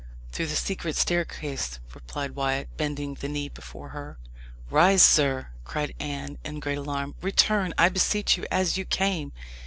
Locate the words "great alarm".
6.59-7.13